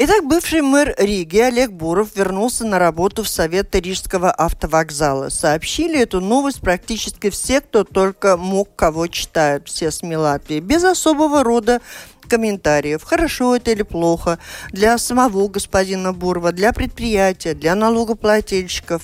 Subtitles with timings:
[0.00, 5.28] Итак, бывший мэр Риги Олег Буров вернулся на работу в Совет Рижского автовокзала.
[5.28, 11.42] Сообщили эту новость практически все, кто только мог, кого читают, все СМИ Латвии, без особого
[11.42, 11.80] рода
[12.28, 14.38] комментариев, хорошо это или плохо,
[14.70, 19.02] для самого господина Бурова, для предприятия, для налогоплательщиков.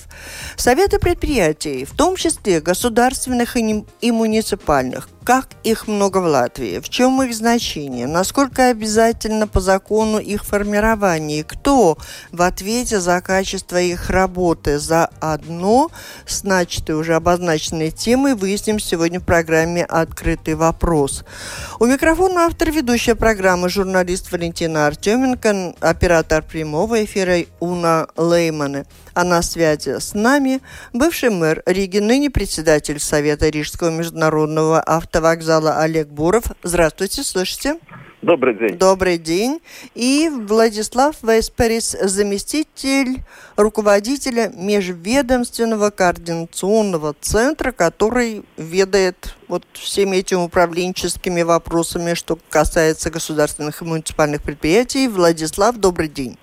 [0.55, 7.21] Советы предприятий, в том числе государственных и муниципальных, как их много в Латвии, в чем
[7.23, 11.97] их значение, насколько обязательно по закону их формирование, кто
[12.31, 14.77] в ответе за качество их работы.
[14.77, 15.89] За одно
[16.27, 21.23] с начатой уже обозначенной темой выясним сегодня в программе «Открытый вопрос».
[21.79, 28.85] У микрофона автор ведущая программы журналист Валентина Артеменко, оператор прямого эфира Уна Леймана.
[29.15, 30.59] А на связи с нами
[30.91, 36.43] бывший мэр Риги, ныне председатель Совета Рижского международного автовокзала Олег Буров.
[36.63, 37.79] Здравствуйте, слышите?
[38.21, 38.77] Добрый день.
[38.77, 39.61] Добрый день.
[39.93, 43.23] И Владислав Весперис, заместитель
[43.55, 53.85] руководителя Межведомственного координационного центра, который ведает вот всеми этими управленческими вопросами, что касается государственных и
[53.85, 55.07] муниципальных предприятий.
[55.07, 56.37] Владислав, добрый день.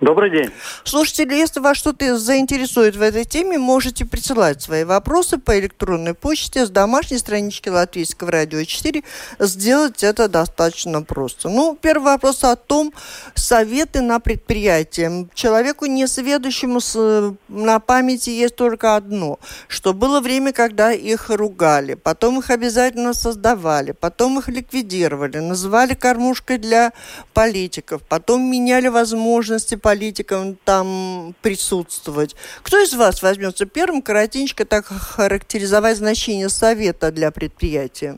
[0.00, 0.50] Добрый день.
[0.82, 6.64] Слушатели, если вас что-то заинтересует в этой теме, можете присылать свои вопросы по электронной почте
[6.64, 9.02] с домашней странички Латвийского радио 4.
[9.40, 11.50] Сделать это достаточно просто.
[11.50, 12.94] Ну, первый вопрос о том,
[13.34, 15.28] советы на предприятие.
[15.34, 19.38] Человеку несведущему с, на памяти есть только одно,
[19.68, 26.56] что было время, когда их ругали, потом их обязательно создавали, потом их ликвидировали, называли кормушкой
[26.56, 26.94] для
[27.34, 32.36] политиков, потом меняли возможности политикам там присутствовать.
[32.62, 38.16] Кто из вас возьмется первым коротенько так характеризовать значение совета для предприятия?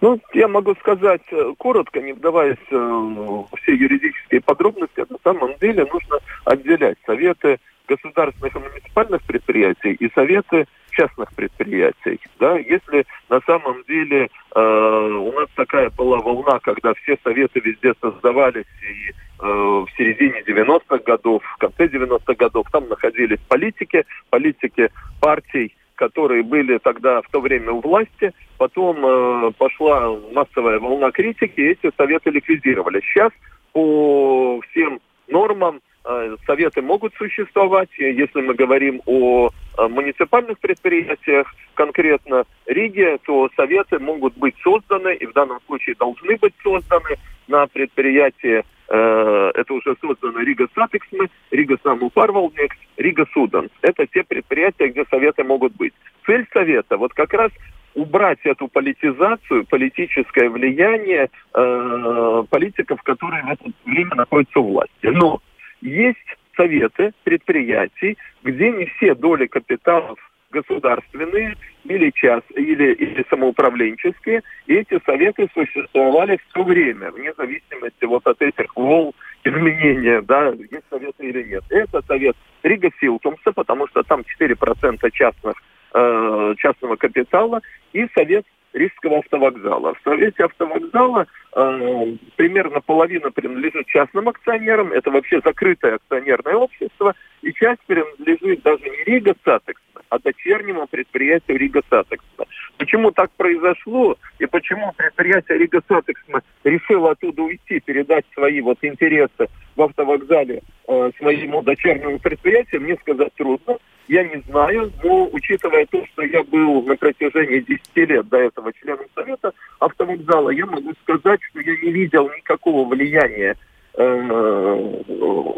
[0.00, 5.04] Ну, я могу сказать э, коротко, не вдаваясь э, в все юридические подробности.
[5.06, 6.16] На самом деле нужно
[6.46, 12.20] отделять советы государственных и муниципальных предприятий и советы частных предприятий.
[12.38, 12.58] Да?
[12.58, 18.66] Если на самом деле э, у нас такая была волна, когда все советы везде создавались,
[18.82, 25.74] и э, в середине 90-х годов, в конце 90-х годов там находились политики, политики партий,
[25.94, 31.70] которые были тогда в то время у власти, потом э, пошла массовая волна критики, и
[31.72, 33.00] эти советы ликвидировали.
[33.00, 33.32] Сейчас
[33.72, 43.18] по всем нормам Э, советы могут существовать, если мы говорим о муниципальных предприятиях, конкретно Риге,
[43.24, 47.16] то советы могут быть созданы, и в данном случае должны быть созданы
[47.48, 53.70] на предприятии, э, это уже создано Rīgas satiksme, Rīgas namu pārvaldnieks, Rīgas ūdens.
[53.82, 55.92] Это те предприятия, где советы могут быть.
[56.26, 57.50] Цель совета вот как раз
[57.94, 65.06] убрать эту политизацию, политическое влияние э, политиков, которые в это время находятся у власти.
[65.06, 65.40] Но
[65.82, 66.18] есть
[66.62, 70.18] советы предприятий, где не все доли капиталов
[70.50, 78.26] государственные или час или, или самоуправленческие, и эти советы существовали все время, вне зависимости вот
[78.26, 79.12] от этих волн
[79.44, 81.64] изменения, да, есть советы или нет.
[81.70, 85.54] Это совет Рига Силтумса, потому что там 4% частных,
[85.94, 87.60] э, частного капитала,
[87.94, 89.94] и совет Рижского автовокзала.
[89.94, 97.52] В Совете автовокзала э, примерно половина принадлежит частным акционерам, это вообще закрытое акционерное общество, и
[97.52, 102.46] часть принадлежит даже не Rīgas satiksme, а дочернему предприятию Rīgas satiksme.
[102.78, 109.48] Почему так произошло и почему предприятие Rīgas satiksme решило оттуда уйти, передать свои вот интересы
[109.76, 113.76] в автовокзале э, своему дочернему предприятию, мне сказать трудно
[114.08, 118.72] я не знаю, но учитывая то, что я был на протяжении 10 лет до этого
[118.72, 123.56] членом Совета автовокзала, я могу сказать, что я не видел никакого влияния
[123.94, 125.02] э,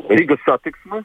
[0.09, 1.05] Rīgas satiksme,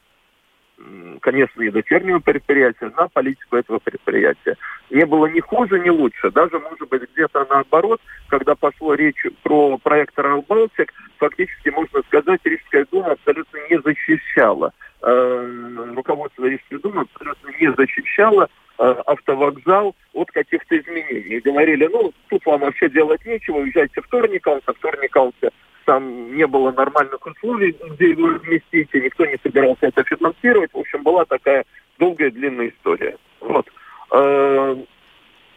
[1.22, 4.56] конечно, и дочернего предприятия, на политику этого предприятия.
[4.90, 6.32] Не было ни хуже, ни лучше.
[6.32, 12.86] Даже, может быть, где-то наоборот, когда пошло речь про проект Baltic, фактически, можно сказать, Рижская
[12.92, 21.40] дума абсолютно не защищала э, руководство думы абсолютно не защищало э, автовокзал от каких-то изменений.
[21.40, 25.50] Говорили, ну, тут вам вообще делать нечего, уезжайте в а в Торникаунсе
[25.86, 30.72] там не было нормальных условий, где его разместить, и никто не собирался это финансировать.
[30.72, 31.66] В общем, была такая
[31.98, 33.18] долгая, длинная история.
[33.40, 33.66] Вот.
[34.12, 34.76] Э,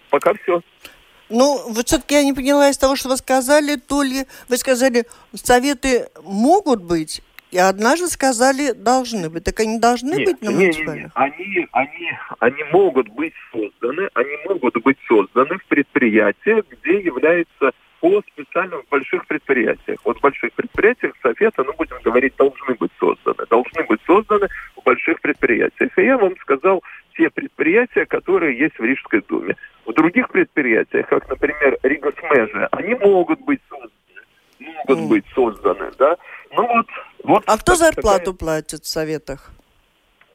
[0.08, 0.62] пока все.
[1.28, 5.04] Ну, вот все-таки я не поняла из того, что вы сказали, то ли вы сказали,
[5.34, 7.22] советы могут быть,
[7.52, 9.44] и однажды сказали, должны быть.
[9.44, 11.02] Так они должны нет, быть на муниципальном?
[11.02, 17.72] Нет, Они, они, они могут быть созданы, они могут быть созданы в предприятиях, где является
[18.00, 20.00] по специальным больших предприятиях.
[20.04, 23.46] Вот в больших предприятиях советы, ну, будем говорить, должны быть созданы.
[23.50, 25.96] Должны быть созданы в больших предприятиях.
[25.96, 26.82] И я вам сказал
[27.16, 29.56] те предприятия, которые есть в Рижской думе.
[29.84, 33.90] В других предприятиях, как, например, Ригасмежи, они могут быть созданы.
[34.62, 35.08] Могут mm.
[35.08, 36.16] быть созданы, да.
[36.52, 36.86] Ну вот,
[37.24, 37.42] вот.
[37.46, 38.38] А кто зарплату такая...
[38.38, 39.50] платит в советах?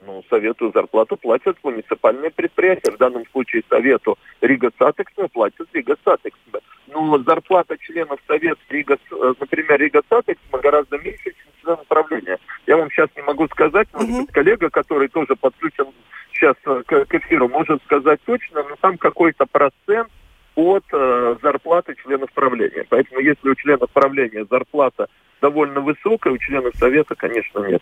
[0.05, 2.91] Ну, совету зарплату платят муниципальные предприятия.
[2.91, 6.59] В данном случае совету Rīgas satiksme платят Rīgas satiksme.
[6.87, 12.37] Ну, зарплата членов совета Рига, э, например, Rīgas satiksme гораздо меньше, чем член управления.
[12.67, 15.87] Я вам сейчас не могу сказать, может быть, коллега, который тоже подключен
[16.31, 20.09] сейчас э, к, к эфиру, может сказать точно, но там какой-то процент
[20.57, 22.83] от э, зарплаты членов правления.
[22.89, 25.07] Поэтому если у членов правления зарплата
[25.39, 27.81] довольно высокая, у членов совета, конечно, нет.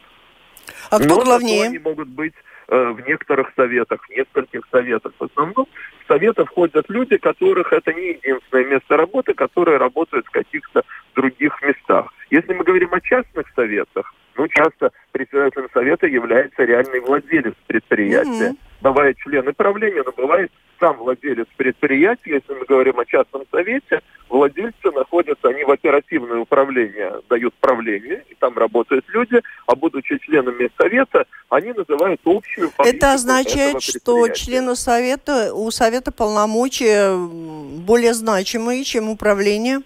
[0.92, 1.68] А кто Но главнее?
[1.68, 2.34] они могут быть
[2.68, 5.14] э, в некоторых советах, в нескольких советах.
[5.18, 5.68] В основном
[6.04, 10.84] в советы входят люди, которых это не единственное место работы, которые работают в каких-то
[11.16, 12.14] других местах.
[12.30, 18.52] Если мы говорим о частных советах, ну, часто председателем совета является реальный владелец предприятия.
[18.52, 18.65] Mm-hmm.
[18.82, 22.36] Бывает члены правления, но бывает сам владелец предприятия.
[22.36, 28.36] Если мы говорим о частном совете, владельцы находятся, они в оперативное управление дают правление, и
[28.36, 35.54] там работают люди, а будучи членами совета, они называют общую Это означает, что члену совета,
[35.54, 39.80] у совета полномочия более значимые, чем управление?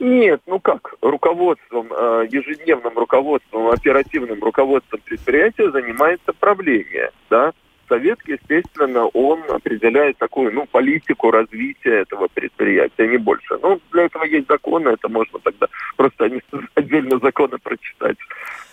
[0.00, 7.52] Нет, ну как, руководством, э, ежедневным руководством, оперативным руководством предприятия занимается правление, да.
[7.88, 13.58] Совет, естественно, он определяет такую, ну, политику развития этого предприятия, не больше.
[13.62, 15.66] Ну, для этого есть законы, это можно тогда
[15.96, 16.30] просто
[16.74, 18.16] отдельно законы прочитать.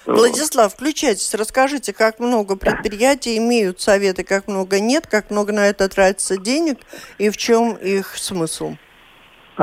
[0.05, 5.87] Владислав, включайтесь, расскажите, как много предприятий имеют советы, как много нет, как много на это
[5.89, 6.79] тратится денег
[7.19, 8.75] и в чем их смысл?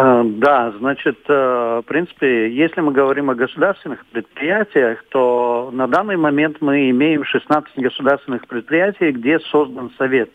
[0.01, 6.17] А, да, значит, э, в принципе, если мы говорим о государственных предприятиях, то на данный
[6.17, 10.31] момент мы имеем 16 государственных предприятий, где создан совет.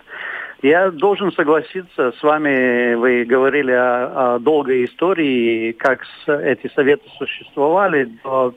[0.62, 8.10] Я должен согласиться с вами, вы говорили о, о долгой истории, как эти советы существовали
[8.21, 8.54] до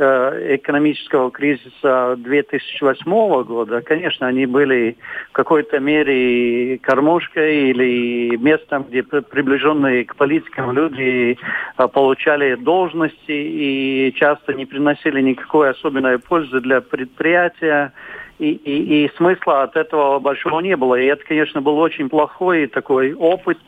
[0.00, 4.96] экономического кризиса 2008 года, конечно, они были
[5.30, 11.36] в какой-то мере кормушкой или местом, где приближенные к политикам люди
[11.78, 17.92] э, получали должности и часто не приносили никакой особенной пользы для предприятия
[18.40, 20.94] и, и, и смысла от этого большого не было.
[20.94, 23.58] И это, конечно, был очень плохой такой опыт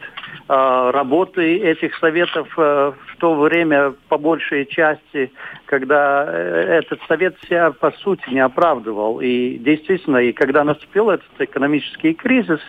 [0.48, 5.30] э, работы этих советов э, в то время по большей части,
[5.66, 9.20] когда э, этот совет себя по сути не оправдывал.
[9.20, 12.60] И действительно, и когда наступил этот экономический кризис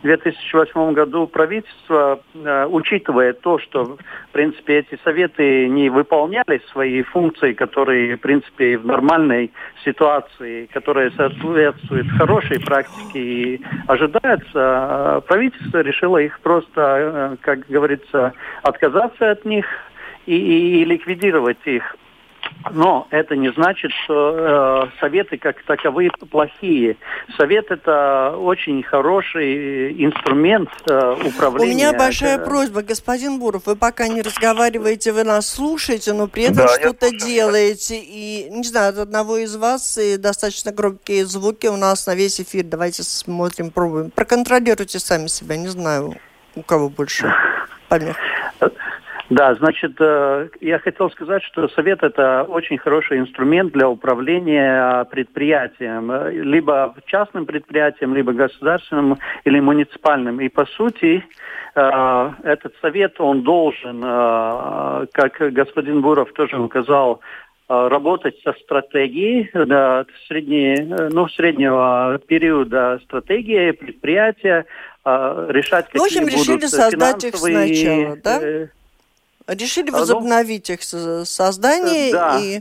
[0.00, 3.96] в 2008 году, правительство, э, учитывая то, что,
[4.28, 9.52] в принципе, эти советы не выполняли свои функции, которые, в принципе, в нормальной
[9.84, 11.10] ситуации, которая
[11.52, 18.32] соответствует хорошей практике и ожидается, правительство решило их просто, э, как говорится,
[18.62, 19.66] отказаться от них
[20.26, 21.96] и, и ликвидировать их.
[22.70, 26.96] Но это не значит, что э, советы как таковые плохие.
[27.36, 31.72] Совет это очень хороший инструмент э, управления.
[31.72, 32.44] У меня большая это...
[32.44, 37.10] просьба, господин Буров, вы пока не разговариваете, вы нас слушаете, но при этом да, что-то
[37.10, 37.98] делаете.
[37.98, 42.40] И, не знаю, от одного из вас и достаточно громкие звуки у нас на весь
[42.40, 42.64] эфир.
[42.64, 44.10] Давайте смотрим, пробуем.
[44.10, 46.14] Проконтролируйте сами себя, не знаю,
[46.54, 47.32] у кого больше
[47.88, 48.16] помех.
[49.32, 56.12] Да, значит, э, я хотел сказать, что совет это очень хороший инструмент для управления предприятием,
[56.28, 60.38] либо частным предприятием, либо государственным или муниципальным.
[60.42, 61.24] И по сути,
[61.74, 67.20] э, этот совет, он должен, э, как господин Буров тоже указал,
[67.68, 70.76] работать со стратегией да, средней,
[71.10, 74.66] ну, среднего периода стратегии предприятия,
[75.06, 78.68] решать какие В общем, решили создать их сначала, да?
[79.46, 82.38] Решили а, ну, возобновить их создание да.
[82.40, 82.60] и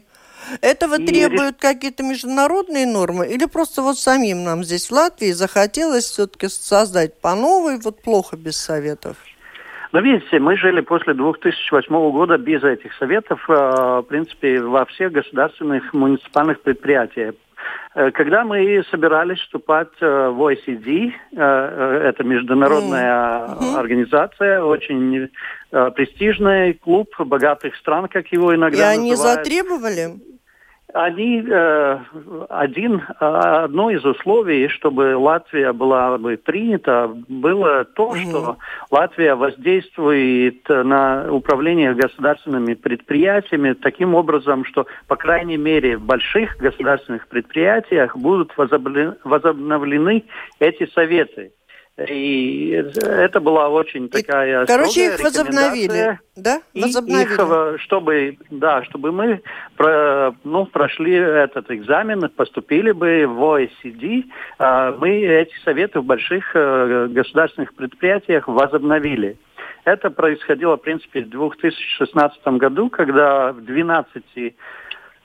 [0.61, 6.05] этого и требуют какие-то международные нормы или просто вот самим нам здесь в Латвии захотелось
[6.05, 9.17] все-таки создать по новой, вот плохо без советов?
[9.91, 15.11] Но видите, мы жили после 2008 года без этих советов, а, в принципе, во всех
[15.11, 17.35] государственных муниципальных предприятиях.
[17.93, 23.77] Э, когда мы собирались вступать э, в OECD, э, это международная mm-hmm.
[23.77, 25.29] организация, очень
[25.69, 28.99] престижный клуб богатых стран, как его иногда И называют.
[28.99, 30.30] они затребовали?
[30.93, 31.99] Они э,
[32.49, 38.17] один а, одно из условий, чтобы Латвия была бы принята, было то, угу.
[38.17, 38.57] что
[38.89, 47.27] Латвия воздействует на управление государственными предприятиями таким образом, что по крайней мере в больших государственных
[47.27, 50.23] предприятиях будут возобновлены
[50.59, 51.51] эти советы.
[51.97, 52.69] И
[53.01, 54.63] это была очень такая...
[54.63, 56.61] И, короче, их возобновили, да?
[56.73, 57.19] Возобновили.
[57.19, 59.41] И их, чтобы, да, чтобы мы
[59.75, 64.23] про, ну, прошли этот экзамен, поступили бы в OECD,
[64.57, 69.37] а, мы эти советы в больших э, государственных предприятиях возобновили.
[69.83, 74.23] Это происходило, в принципе, в 2016 году, когда в 12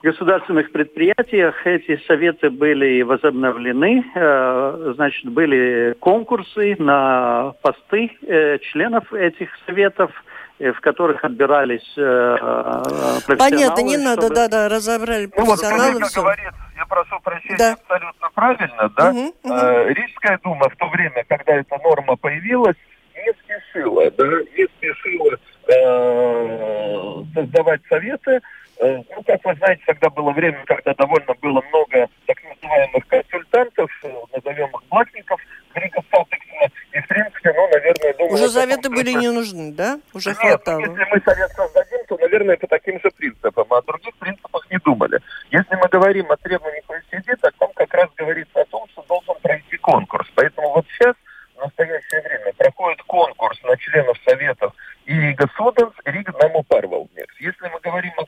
[0.07, 4.05] государственных предприятиях эти советы были возобновлены.
[4.15, 10.13] Э, значит, были конкурсы на посты э, членов этих советов
[10.61, 13.37] э, в которых отбирались профессионалы.
[13.37, 15.95] Понятно, не надо, да, да, разобрали профессионалы.
[15.95, 17.73] Ну, вот, говорит, я прошу прощения, да.
[17.73, 19.11] абсолютно правильно, да?
[19.11, 19.89] Угу, угу.
[19.89, 22.77] Рижская дума в то время, когда эта норма появилась,
[23.17, 24.25] не спешила, да,
[24.57, 25.37] не спешила
[25.69, 28.41] э, создавать советы,
[28.81, 34.15] ну, как вы знаете, тогда было время, когда довольно было много так называемых консультантов, э,
[34.35, 35.41] назовем их блатников,
[35.75, 38.35] Грига Салтексона, и, в принципе, ну, наверное, думаю...
[38.35, 40.01] Уже советы были не нужны, да?
[40.13, 40.81] Уже Нет, хватало.
[40.81, 44.79] если мы совет создадим, то, наверное, по таким же принципам, а о других принципах не
[44.79, 45.21] думали.
[45.51, 49.35] Если мы говорим о требованиях OECD, так там как раз говорится о том, что должен
[49.43, 50.29] пройти конкурс.
[50.35, 51.15] Поэтому вот сейчас,
[51.57, 54.75] в настоящее время, проходит конкурс на членов советов
[55.07, 57.35] и Рига Суденс, и Рига Наму Парвалмекс.
[57.41, 58.25] Если мы говорим о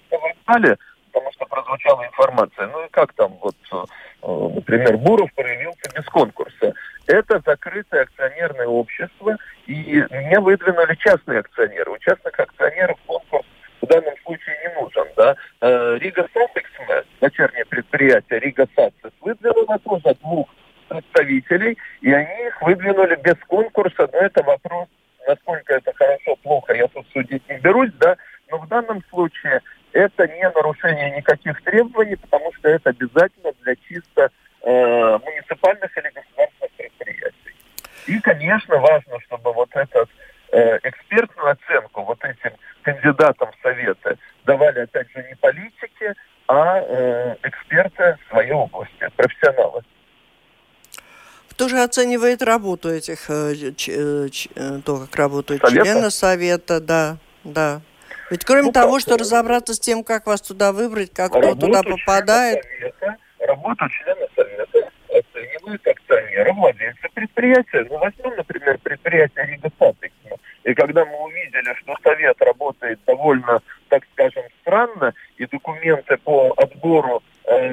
[0.49, 0.77] канале,
[1.13, 4.61] потому что прозвучала информация, ну и как там, вот, э,
[5.09, 6.75] Буров проявился без конкурса.
[7.07, 11.93] Это закрытое акционерное общество, и мне выдвинули частные акционеры.
[11.93, 13.47] У частных акционеров конкурс
[13.81, 15.07] в данном случае не нужен.
[15.17, 15.35] Да?
[15.63, 20.47] Э, Rīgas satiksme, дочернее предприятие Rīgas satiksme, выдвинуло тоже двух
[20.89, 24.89] представителей, и они их выдвинули без конкурса, но это вопрос,
[25.27, 28.19] насколько это хорошо, плохо, я тут судить не берусь, да,
[28.51, 29.63] но в данном случае
[29.93, 34.31] это не нарушение никаких требований, потому что это обязательно для чисто
[34.63, 37.55] э, муниципальных или государственных предприятий.
[38.07, 40.09] И, конечно, важно, чтобы вот эту
[40.53, 46.15] э, экспертную оценку вот этим кандидатам в советы давали, опять же, не политики,
[46.49, 49.83] а э, эксперты в своей области, профессионалы.
[51.79, 55.85] Кто же оценивает работу этих, э, э, э, то, как работают Совета?
[55.85, 57.83] члены совета, да, да.
[58.31, 61.85] Ведь кроме ну, того, что разобраться с тем, как вас туда выбрать, как кто туда
[61.85, 62.65] попадает...
[62.65, 67.87] Совета, работу члена совета оценивают акционеры, владельцы предприятия.
[67.89, 70.37] Ну, возьмем, например, предприятие Rīgas satiksme.
[70.65, 77.23] И когда мы увидели, что совет работает довольно, так скажем, странно, и документы по отбору
[77.45, 77.71] э,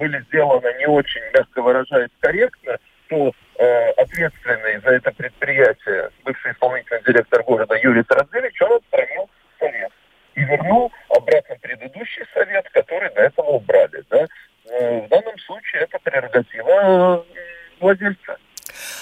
[0.00, 2.78] были сделаны не очень, мягко выражаясь, корректно,
[3.08, 9.92] то э, ответственный за это предприятие, бывший исполнительный директор города Юрис Радзевич, он отстранил совет
[10.34, 14.02] и вернул обратно предыдущий совет, который до этого убрали.
[14.08, 14.26] Да?
[14.70, 17.40] Э, в данном случае это прерогатива э,
[17.80, 18.38] владельца.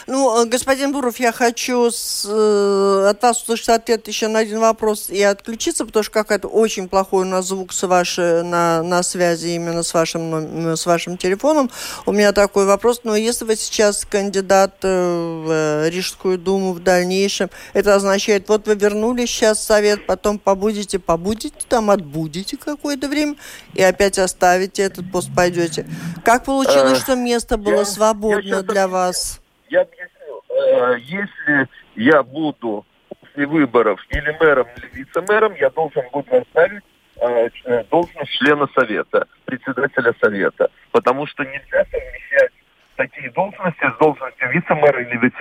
[0.09, 4.59] Ну, э, господин Буров, я хочу с, э, от вас услышать ответ еще на один
[4.59, 9.05] вопрос и отключиться, потому что какой-то очень плохой у нас звук с вашей, на, на
[9.05, 11.71] связи именно с вашим, с вашим телефоном.
[12.07, 13.03] У меня такой вопрос.
[13.05, 18.67] Но если вы сейчас кандидат э, в э, Рижскую думу в дальнейшем, это означает, вот
[18.67, 23.37] вы вернулись сейчас в совет, потом побудете, побудете там, отбудете какое-то время
[23.75, 25.87] и опять оставите этот пост, пойдете.
[26.25, 29.39] Как получилось, что место было свободно для вас?
[29.71, 30.18] Я объясню.
[30.69, 36.85] Э, если я буду после выборов или мэром, или вице-мэром, я должен буду оставить
[37.21, 40.71] э, должность члена совета, председателя совета.
[40.93, 42.53] Потому что нельзя совмещать
[42.97, 45.39] такие должности с должностью вице-мэра или, вице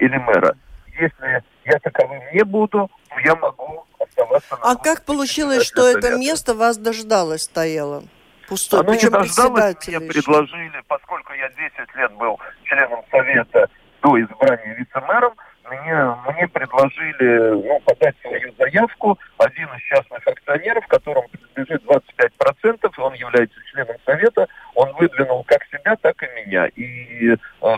[0.00, 0.56] или мэра.
[0.98, 6.08] Если я таковым не буду, то я могу оставаться на А как получилось, что совета.
[6.08, 8.04] это место вас дождалось стояло?
[8.48, 8.80] Пустой.
[8.80, 13.70] Оно Причем не дождалось, мне предложили, поскольку я 10 лет был членом совета
[14.04, 15.34] до избрания вице-мэром,
[15.64, 19.18] мне, мне предложили ну, подать свою заявку.
[19.38, 25.96] Один из частных акционеров, которому принадлежит 25%, он является членом совета, он выдвинул как себя,
[25.96, 26.66] так и меня.
[26.66, 27.36] И э,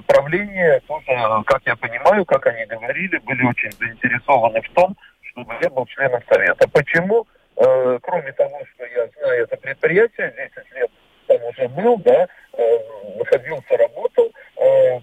[0.09, 1.06] правление тоже,
[1.47, 4.97] как я понимаю, как они говорили, были очень заинтересованы в том,
[5.30, 6.68] чтобы я был членом совета.
[6.73, 7.25] Почему?
[7.56, 10.90] Э, кроме того, что я знаю это предприятие, 10 лет
[11.26, 12.78] там уже был, да, э,
[13.18, 13.65] находился,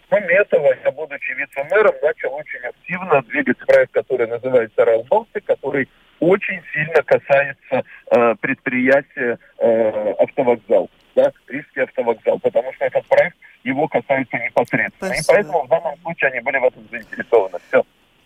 [0.09, 6.62] кроме этого, я, будучи вице-мэром, начал очень активно двигать проект, который называется «Ралбалтик», который очень
[6.73, 14.38] сильно касается э, предприятия э, автовокзал, да, Рижский автовокзал, потому что этот проект его касается
[14.38, 15.13] непосредственно.
[15.13, 15.33] Спасибо.
[15.33, 17.59] И поэтому в данном случае они были в этом заинтересованы.
[17.67, 17.83] Все.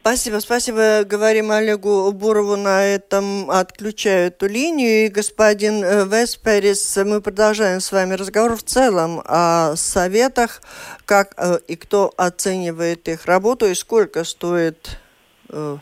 [0.08, 1.04] Спасибо, спасибо.
[1.04, 3.52] Говорим Олегу Бурову на этом.
[3.52, 5.08] Отключаю эту линию.
[5.08, 10.62] И господин э, Весперис, мы продолжаем с вами разговор в целом о советах,
[11.04, 14.98] как э, и кто оценивает их работу и сколько стоит
[15.50, 15.78] э,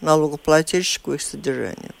[0.00, 1.92] налогоплательщику их содержание.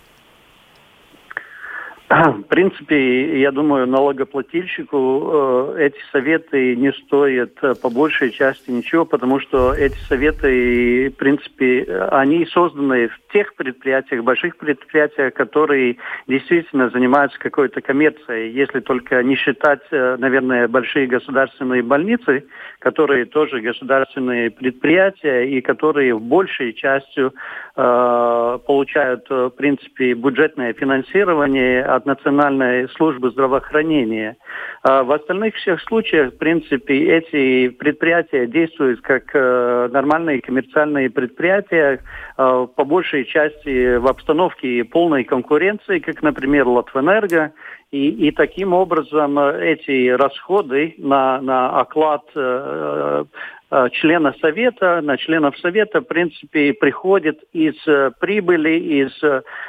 [2.08, 9.04] В принципе, я думаю, налогоплательщику э, эти советы не стоят э, по большей части ничего,
[9.04, 16.88] потому что эти советы, в принципе, они созданы в тех предприятиях, больших предприятиях, которые действительно
[16.88, 18.52] занимаются какой-то коммерцией.
[18.52, 22.46] Если только не считать, э, наверное, большие государственные больницы,
[22.78, 27.34] которые тоже государственные предприятия и которые в большей частью
[27.76, 34.36] э, получают, в принципе, бюджетное финансирование от Национальной службы здравоохранения.
[34.82, 42.00] А в остальных всех случаях, в принципе, эти предприятия действуют как э, нормальные коммерциальные предприятия,
[42.36, 47.52] э, по большей части в обстановке полной конкуренции, как, например, Латвэнерго,
[47.90, 53.24] и, и таким образом э, эти расходы на, на оклад э,
[53.70, 59.12] Э, члена совета, на членов совета, в принципе, приходит из э, прибыли, из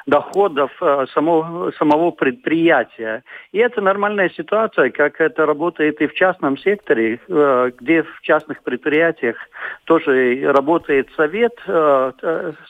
[0.06, 0.72] доходов
[1.14, 3.24] самого, самого предприятия.
[3.52, 9.36] И это нормальная ситуация, как это работает и в частном секторе, где в частных предприятиях
[9.86, 11.54] тоже работает совет.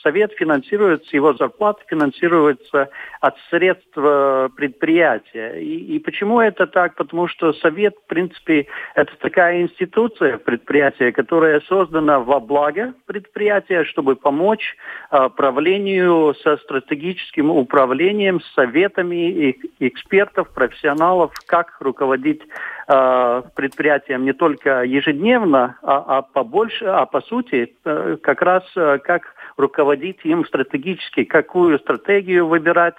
[0.01, 2.89] Совет финансируется, его зарплата финансируется
[3.21, 5.38] от средств предприятия.
[5.59, 6.95] И, и почему это так?
[6.95, 14.15] Потому что совет, в принципе, это такая институция предприятия, которая создана во благо предприятия, чтобы
[14.15, 14.75] помочь
[15.11, 22.41] э, правлению со стратегическим управлением, с советами и экспертов, профессионалов, как руководить
[22.87, 28.99] э, предприятием не только ежедневно, а, а побольше, а по сути э, как раз э,
[29.03, 32.95] как руководить им стратегически, какую стратегию выбирать,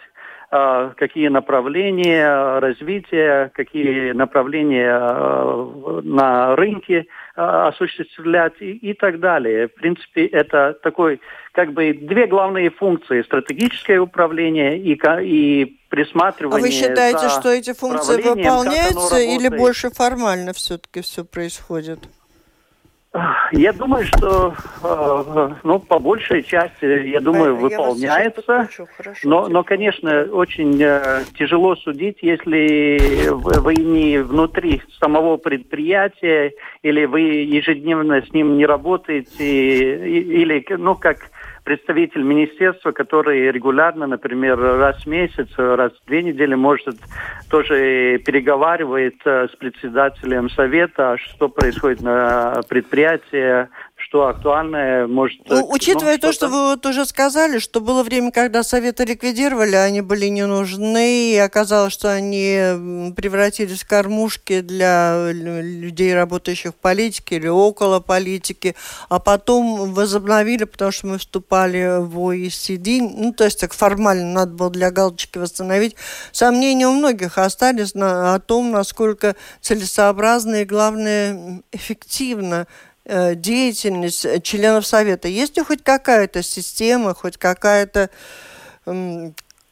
[0.51, 9.69] какие направления развития, какие направления а, на рынке а, осуществлять и, и так далее.
[9.69, 11.21] В принципе, это такой,
[11.53, 13.23] как бы, две главные функции.
[13.23, 16.59] Стратегическое управление и, и присматривание.
[16.59, 22.01] А вы считаете, что эти функции выполняются или больше формально все-таки все происходит?
[23.51, 28.68] Я думаю, что э, ну, по большей части, я думаю, я выполняется.
[29.25, 37.20] но, но, конечно, очень э, тяжело судить, если вы не внутри самого предприятия, или вы
[37.20, 41.31] ежедневно с ним не работаете, или, ну, как
[41.64, 46.96] представитель министерства, который регулярно, например, раз в месяц, раз в две недели может
[47.51, 53.68] тоже переговаривает э, с председателем совета, что происходит на предприятии,
[54.11, 55.38] что актуальное может...
[55.49, 59.77] Ну, учитывая ну, то, что вы вот уже сказали, что было время, когда советы ликвидировали,
[59.77, 66.75] они были не нужны, и оказалось, что они превратились в кормушки для людей, работающих в
[66.75, 68.75] политике или около политики,
[69.09, 74.55] а потом возобновили, потому что мы вступали в OECD, ну, то есть так формально надо
[74.55, 75.94] было для галочки восстановить.
[76.33, 82.89] Сомнения у многих остались на, о том, насколько целесообразно и, главное, эффективно Э,
[83.35, 85.29] деятельность э, членов Совета?
[85.29, 88.11] Есть ли хоть какая-то система, хоть какая-то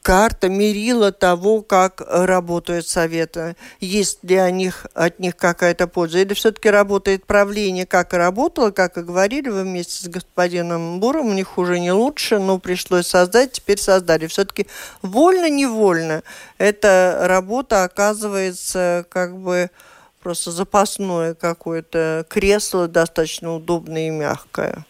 [0.09, 6.33] карта, мерила того, как работают советы, есть ли о них, от них какая-то польза, или
[6.33, 11.35] все-таки работает правление, как и работало, как и говорили вы вместе с господином Буром, у
[11.35, 14.27] них уже не лучше, но пришлось создать, теперь создали.
[14.29, 14.66] Все-таки
[15.03, 16.22] вольно-невольно
[16.57, 19.70] эта работа оказывается как бы
[20.22, 24.85] просто запасное какое-то кресло, достаточно удобное и мягкое.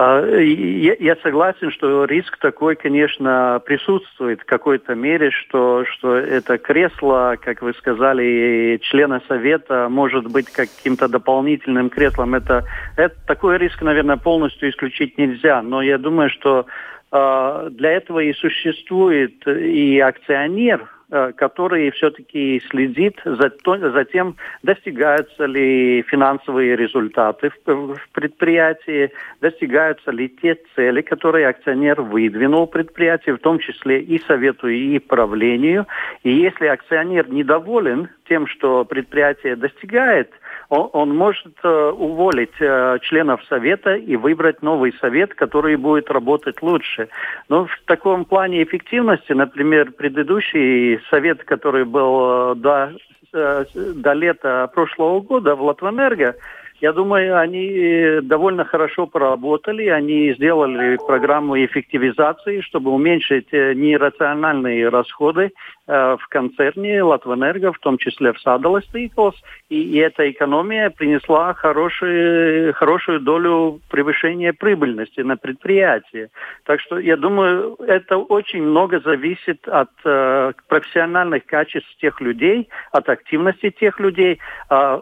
[0.00, 6.56] А, я, я согласен, что риск такой, конечно, присутствует в какой-то мере, что, что это
[6.56, 12.36] кресло, как вы сказали, члена совета может быть каким-то дополнительным креслом.
[12.36, 12.64] Это,
[12.96, 15.62] это такой риск, наверное, полностью исключить нельзя.
[15.62, 16.66] Но я думаю, что
[17.10, 25.46] э, для этого и существует и акционер, который все-таки следит за, то, за тем, достигаются
[25.46, 33.40] ли финансовые результаты в, в предприятии, достигаются ли те цели, которые акционер выдвинул предприятию, в
[33.40, 35.86] том числе и совету, и правлению.
[36.24, 40.30] И если акционер недоволен тем, что предприятие достигает–
[40.68, 46.62] он, он может э, уволить э, членов совета и выбрать новый совет, который будет работать
[46.62, 47.08] лучше.
[47.48, 52.92] Но в таком плане эффективности, например, предыдущий совет, который был э, до,
[53.32, 56.34] э, до лета прошлого года в Латвэнерго,
[56.80, 65.52] я думаю, они довольно хорошо поработали, они сделали программу эффективизации, чтобы уменьшить э, нерациональные расходы
[65.90, 73.20] Э, в концерне Латвэнерго, в том числе в Садалас и, эта экономия принесла хороший, хорошую
[73.20, 76.28] долю превышения прибыльности на предприятии.
[76.64, 83.08] Так что я думаю, это очень много зависит от э, профессиональных качеств тех людей, от
[83.08, 84.38] активности тех людей.
[84.68, 85.00] Э,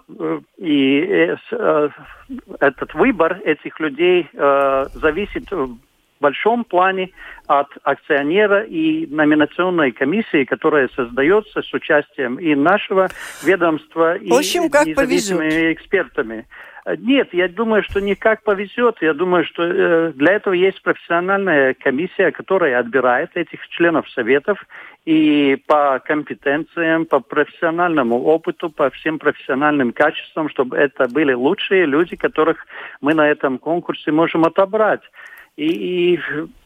[0.57, 1.89] и э, э,
[2.61, 5.53] этот выбор этих людей э, зависит
[6.21, 7.11] большом плане
[7.47, 13.09] от акционера и номинационной комиссии, которая создается с участием и нашего
[13.45, 15.77] ведомства, и общем, как независимыми повезет.
[15.79, 16.47] экспертами.
[16.99, 18.99] Нет, я думаю, что не как повезет.
[19.01, 24.65] Я думаю, что э, для этого есть профессиональная комиссия, которая отбирает этих членов советов
[25.05, 32.15] и по компетенциям, по профессиональному опыту, по всем профессиональным качествам, чтобы это были лучшие люди,
[32.15, 32.65] которых
[33.01, 35.03] мы на этом конкурсе можем отобрать.
[35.57, 36.21] И, и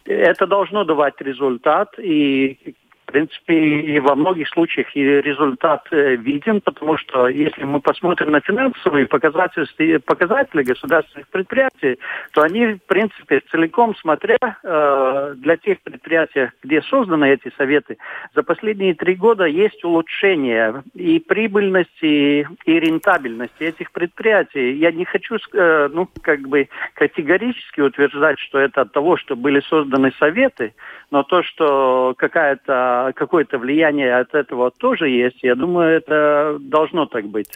[0.04, 1.98] это должно давать результат.
[1.98, 2.74] И
[3.10, 8.30] в принципе, и во многих случаях и результат э, виден, потому что если мы посмотрим
[8.30, 11.98] на финансовые показатели, показатели государственных предприятий,
[12.32, 17.98] то они, в принципе, целиком смотря э, для тех предприятий, где созданы эти советы,
[18.34, 24.74] за последние три года есть улучшение и прибыльности, и рентабельности этих предприятий.
[24.74, 29.60] Я не хочу, э, ну, как бы категорически утверждать, что это от того, что были
[29.68, 30.74] созданы советы,
[31.10, 37.26] но то, что какая-то, какое-то влияние от этого тоже есть, я думаю, это должно так
[37.26, 37.48] быть.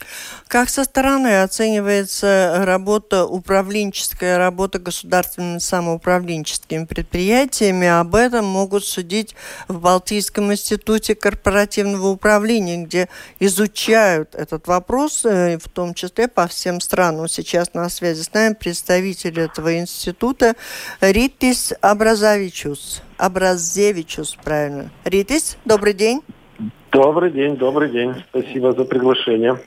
[0.48, 7.86] Как со стороны оценивается работа управленческая, работа государственными самоуправленческими предприятиями?
[7.86, 9.34] Об этом могут судить
[9.68, 13.08] в Балтийском институте корпоративного управления, где
[13.40, 17.28] изучают этот вопрос, э, в том числе по всем странам.
[17.28, 20.54] Сейчас на связи с нами представитель этого института
[21.00, 23.02] Ритис Абразавичус.
[23.18, 24.90] Абразевичус, правильно.
[25.04, 26.22] Ритис, добрый день.
[26.92, 28.14] Добрый день, добрый день.
[28.30, 29.58] Спасибо за приглашение.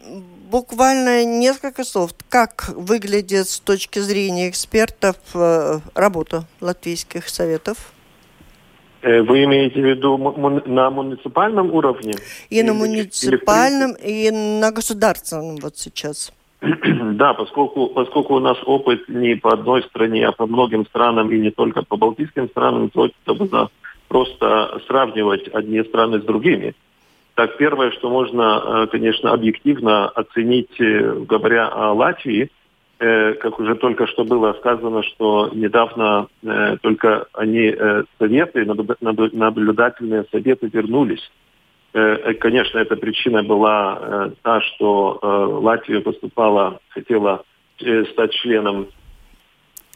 [0.49, 2.11] Буквально несколько слов.
[2.29, 7.91] Как выглядит с точки зрения экспертов э, работа латвийских советов?
[9.01, 10.17] Э, вы имеете в виду
[10.65, 12.15] на муниципальном уровне?
[12.49, 16.31] И на муниципальном, и на государственном вот сейчас.
[17.13, 21.39] Да, поскольку, поскольку у нас опыт не по одной стране, а по многим странам и
[21.39, 23.69] не только по балтийским странам, то можно
[24.07, 26.73] просто сравнивать одни страны с другими.
[27.35, 32.49] Так, первое, что можно, э, конечно, объективно оценить, э, говоря о Латвии,
[32.99, 36.27] э, как уже только что было сказано, что недавно
[36.81, 37.75] только они,
[38.17, 41.31] советы, наблюдательные советы вернулись
[41.91, 47.43] конечно, эта причина была э, та, что э, Латвия поступала, хотела
[48.11, 48.87] стать членом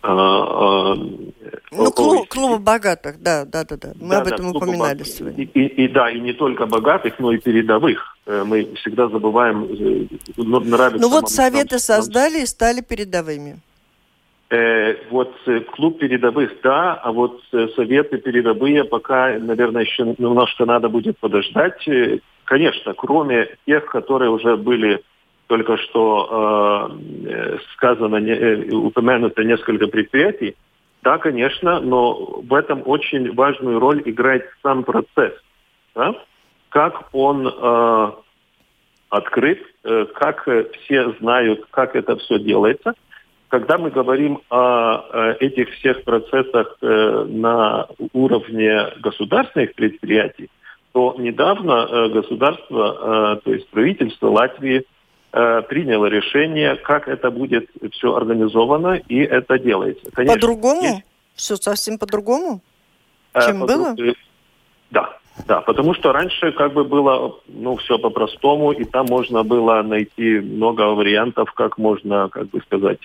[0.04, 3.94] ну, клуб, клуба богатых, да, да, да, да.
[4.00, 5.44] Мы да, об этом да, упоминали сегодня.
[5.44, 8.18] И, и, и да, и не только богатых, но и передовых.
[8.26, 9.68] Мы всегда забываем,
[10.38, 11.02] нравится.
[11.02, 13.60] Ну вот советы нам, создали и стали передовыми.
[14.52, 20.66] Э, вот э, клуб передовых, да, а вот э, советы передовые пока, наверное, еще немножко
[20.66, 21.88] надо будет подождать.
[22.44, 25.02] Конечно, кроме тех, которые уже были
[25.48, 30.58] только что э, сказано, не, упомянуто несколько предприятий,
[31.02, 35.34] да, конечно, но в этом очень важную роль играет сам процесс.
[35.96, 36.14] Да?
[36.68, 38.12] Как он э,
[39.08, 40.46] открыт, э, как
[40.84, 42.96] все знают, как это все делается–
[43.52, 50.50] когда мы говорим о этих всех процессах э, на уровне государственных предприятий,
[50.94, 54.86] то недавно э, государство, э, то есть правительство Латвии,
[55.32, 60.12] приняло решение, как это будет все организовано, и это делается.
[60.14, 60.82] по-другому?
[60.82, 61.04] Есть...
[61.36, 62.60] Все совсем по-другому,
[63.42, 63.96] чем по было?
[64.90, 69.82] Да, да, потому что раньше как бы было, ну, все по-простому, и там можно было
[69.84, 73.00] найти много вариантов, как можно, как бы сказать,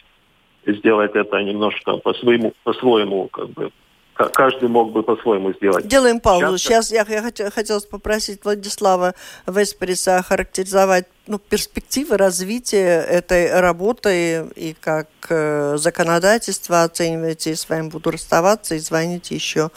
[0.67, 3.71] сделать это немножко по-своему, по-своему как бы
[4.17, 5.87] каждый мог бы по-своему сделать.
[5.87, 6.59] Делаем паузу.
[6.59, 9.15] Сейчас, Сейчас я, я хотел, хотела попросить Владислава
[9.47, 18.11] Весприса характеризовать ну, перспективы развития этой работы и как э, законодательство оцениваете, с вами буду
[18.11, 19.71] расставаться и звоните еще.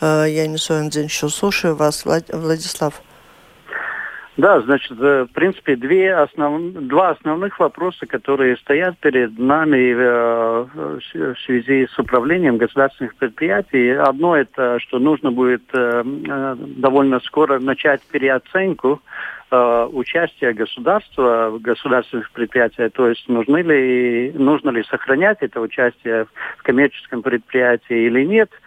[0.00, 0.58] Э, я не
[0.90, 3.02] день еще слушаю вас, Владислав.
[4.40, 6.72] Да, значит, э, в принципе, две основ...
[6.72, 10.66] два основных вопроса, которые стоят перед нами э,
[11.04, 13.90] в связи с управлением государственных предприятий.
[13.90, 16.02] Одно это, что нужно будет э,
[16.56, 19.02] довольно скоро начать переоценку
[19.52, 26.26] участия государства в государственных предприятиях, то есть нужны ли, нужно ли сохранять это участие
[26.56, 28.48] в коммерческом предприятии или нет–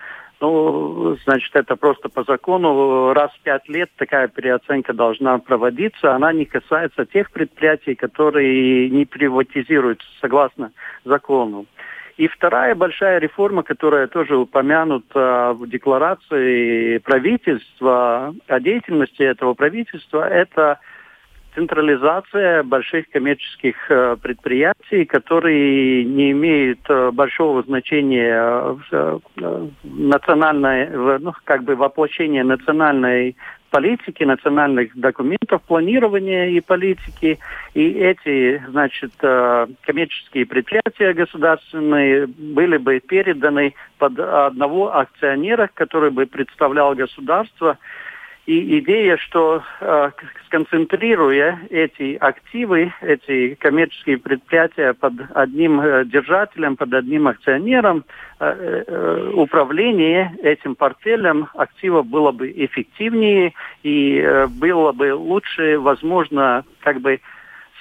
[0.44, 6.14] ну, значит, это просто по закону раз в пять лет такая переоценка должна проводиться.
[6.14, 10.74] Она не касается тех предприятий, которые не приватизируются согласно
[11.06, 11.66] закону.
[12.18, 20.80] И вторая большая реформа, которая тоже упомянута в декларации правительства о деятельности этого правительства, это
[21.56, 29.22] централизация больших коммерческих э, предприятий, которые не имеют э, большого значения в
[29.84, 33.36] национальной, ну, как бы воплощение национальной
[33.74, 37.40] политики, национальных документов, планирования и политики.
[37.74, 46.28] И эти, значит, э, коммерческие предприятия государственные были бы переданы под одного акционера, который бы
[46.28, 47.80] представлял государство,
[48.46, 50.12] и идея, что э,
[50.48, 58.04] сконцентрируя эти активы, эти коммерческие предприятия под одним э, держателем, под одним акционером,
[58.40, 67.22] э, управление этим портфелем активов было бы эффективнее и было бы лучше, возможно, как бы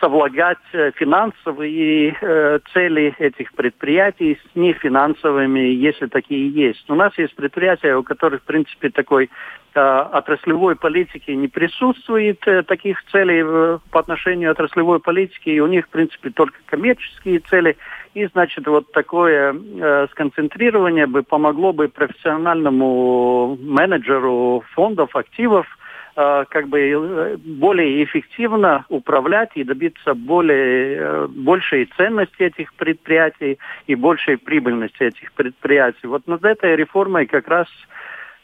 [0.02, 6.90] совлагать э, финансовые э, цели этих предприятий с нефинансовыми, если такие есть.
[6.90, 9.30] У нас есть предприятия, у которых, в принципе, такой
[9.74, 15.68] э, отраслевой политики не присутствует, э, таких целей э, по отношению отраслевой политики, и у
[15.68, 17.76] них, в принципе, только коммерческие цели.
[18.14, 25.66] И, значит, вот такое э, сконцентрирование бы помогло бы профессиональному менеджеру фондов, активов–
[26.14, 33.94] как бы э, более эффективно управлять и добиться более, э, большей ценности этих предприятий и
[33.94, 36.07] большей прибыльности этих предприятий.
[36.07, 37.66] Вот над этой реформой как раз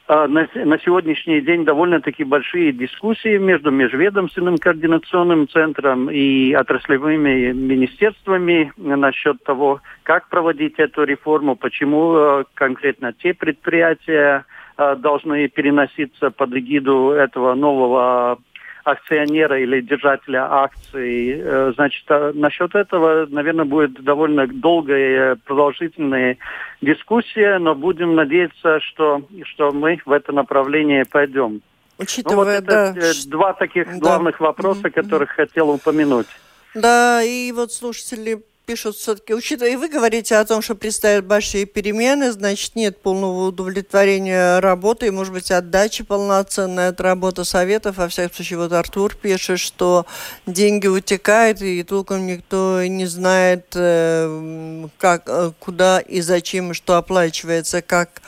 [0.08, 9.82] на, сегодняшний день довольно-таки большие дискуссии между межведомственным координационным центром и отраслевыми министерствами насчет того,
[10.04, 18.38] как проводить эту реформу, почему конкретно те предприятия, Э, должны переноситься под эгиду этого нового
[18.84, 21.38] акционера или держателя акций.
[21.38, 26.38] Э, значит, а насчет этого, наверное, будет довольно долгая, продолжительная
[26.80, 31.60] дискуссия, но будем надеяться, что, что мы в это направление пойдем.
[31.98, 33.98] Учитывая, ну, вот это да, два таких да.
[33.98, 36.28] главных вопроса, которых хотел упомянуть.
[36.74, 38.38] Да, и вот слушатели
[38.68, 43.46] пишут все-таки, учитывая, и вы говорите о том, что предстоят большие перемены, значит, нет полного
[43.46, 47.96] удовлетворения работы, и, может быть, отдачи полноценной от работы советов.
[47.96, 50.04] Во всяком случае, вот Артур пишет, что
[50.46, 57.80] деньги утекают, и толком никто не знает, э, как, э, куда и зачем, что оплачивается,
[57.80, 58.20] как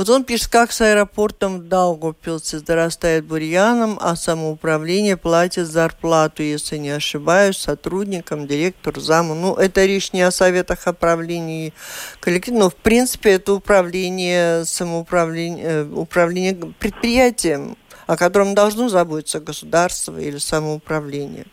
[0.00, 6.78] вот он пишет, как с аэропортом в Даугавпилсе зарастает бурьяном, а самоуправление платит зарплату, если
[6.78, 9.34] не ошибаюсь, сотрудникам, директору, заму.
[9.34, 11.74] Ну, это речь не о советах о правлении
[12.18, 20.18] коллектива, но, в принципе, это управление, самоуправление, э, управление предприятием, о котором должно заботиться государство
[20.18, 21.44] или самоуправление.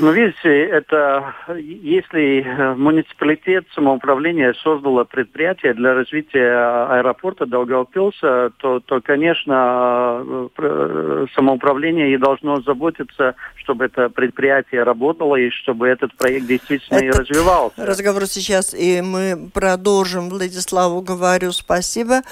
[0.00, 9.00] Ну, видите, это если э, муниципалитет самоуправления создало предприятие для развития аэропорта Долгопилса, то, то,
[9.00, 16.98] конечно, э, самоуправление и должно заботиться, чтобы это предприятие работало и чтобы этот проект действительно
[16.98, 17.86] этот и развивался.
[17.86, 20.28] Разговор сейчас, и мы продолжим.
[20.28, 22.22] Владиславу говорю спасибо.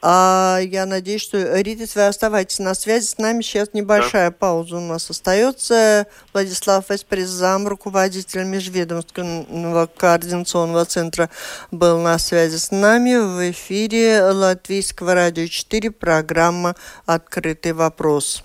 [0.00, 3.42] А я надеюсь, что, Ритис, вы оставайтесь на связи с нами.
[3.42, 4.36] Сейчас небольшая да.
[4.38, 6.06] пауза у нас остается.
[6.32, 11.30] Владислав Эспрес, зам, руководитель Межведомственного координационного центра,
[11.70, 13.16] был на связи с нами.
[13.16, 16.74] В эфире Латвийского радио 4, программа
[17.06, 18.44] «Открытый вопрос».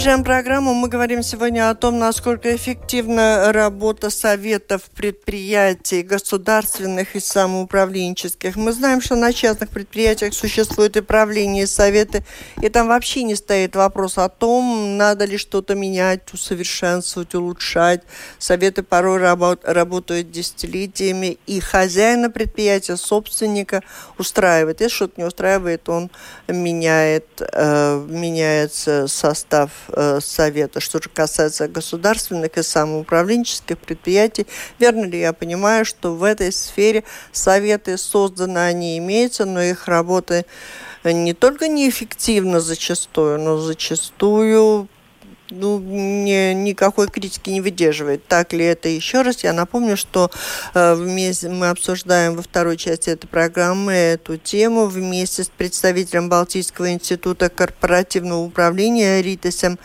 [0.00, 0.72] Продолжаем программу.
[0.72, 8.56] Мы говорим сегодня о том, насколько эффективна работа советов предприятий государственных и самоуправленческих.
[8.56, 12.24] Мы знаем, что на частных предприятиях существует и правление, и советы,
[12.62, 18.00] и там вообще не стоит вопрос о том, надо ли что-то менять, усовершенствовать, улучшать.
[18.38, 23.82] Советы порой работ, работают десятилетиями, и хозяина предприятия, собственника
[24.16, 24.80] устраивает.
[24.80, 26.10] Если что-то не устраивает, он
[26.48, 29.70] меняет, э, меняется состав состав
[30.20, 30.80] Совета.
[30.80, 34.46] Что же касается государственных и самоуправленческих предприятий,
[34.78, 40.44] верно ли я понимаю, что в этой сфере Советы созданы, они имеются, но их работа
[41.04, 44.88] не только неэффективна зачастую, но зачастую
[45.50, 48.26] ну, не, никакой критики не выдерживает.
[48.26, 48.88] Так ли это?
[48.88, 50.30] Еще раз я напомню, что
[50.74, 56.92] э, вместе, мы обсуждаем во второй части этой программы эту тему вместе с представителем Балтийского
[56.92, 59.78] института корпоративного управления Ритасом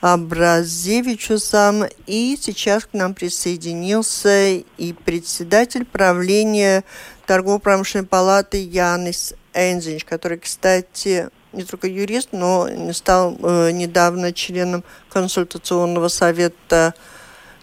[0.00, 1.84] Абразевичусом.
[2.06, 6.84] И сейчас к нам присоединился и председатель правления
[7.26, 16.08] торгово-промышленной палаты Янис Энзинч, который, кстати, не только юрист, но стал э, недавно членом консультационного
[16.08, 16.94] совета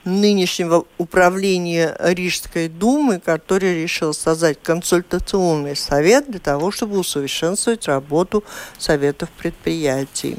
[0.04, 8.44] нынешнего управления Рижской думы, который решил создать консультационный совет для того, чтобы усовершенствовать работу
[8.78, 10.38] советов предприятий.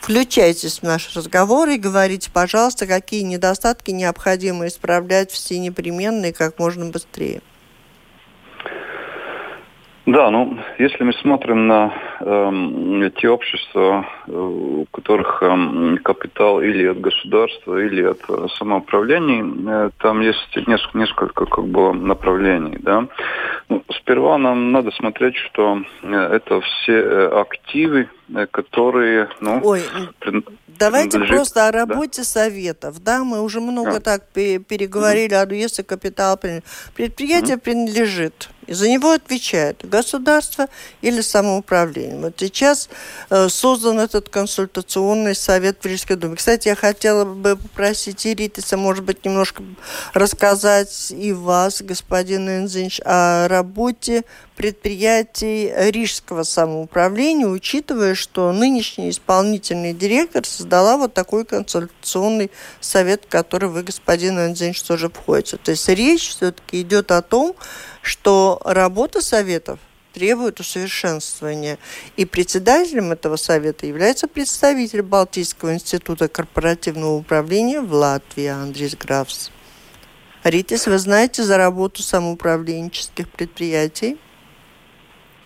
[0.00, 6.86] Включайтесь в наш разговор и говорите, пожалуйста, какие недостатки необходимо исправлять все непременные как можно
[6.86, 7.40] быстрее.
[10.04, 16.86] Да, ну, если мы смотрим на э, те общества, э, у которых э, капитал или
[16.86, 23.06] от государства, или от э, самоуправлений, э, там есть несколько, несколько как бы направлений, да.
[23.68, 28.08] Ну, сперва нам надо смотреть, что э, это все активы,
[28.50, 29.82] которые, ну, Ой,
[30.18, 30.44] пред...
[30.66, 32.24] давайте просто о работе да?
[32.24, 34.00] советов, да, мы уже много а.
[34.00, 35.52] так переговорили, mm-hmm.
[35.52, 36.36] а если капитал
[36.96, 37.60] предприятие mm-hmm.
[37.60, 40.66] принадлежит и за него отвечает государство
[41.00, 42.18] или самоуправление.
[42.18, 42.88] Вот сейчас
[43.30, 46.36] э, создан этот консультационный совет в Рижской думе.
[46.36, 49.62] Кстати, я хотела бы попросить Иритиса, может быть, немножко
[50.14, 54.24] рассказать и вас, господин Энзинч, о работе
[54.56, 63.68] предприятий Рижского самоуправления, учитывая, что нынешний исполнительный директор создала вот такой консультационный совет, в который
[63.68, 65.56] вы, господин Энзинч, тоже входите.
[65.56, 67.56] То есть речь все-таки идет о том,
[68.02, 69.78] что работа советов
[70.12, 71.78] требует усовершенствования.
[72.16, 79.50] И председателем этого совета является представитель Балтийского института корпоративного управления в Латвии Андрис Графс.
[80.44, 84.18] Ритис, вы знаете за работу самоуправленческих предприятий?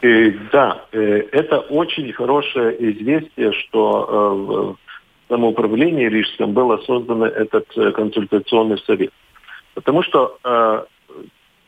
[0.00, 7.66] Э, да, э, это очень хорошее известие, что э, в самоуправлении Рижском было создано этот
[7.94, 9.12] консультационный совет.
[9.74, 10.38] Потому что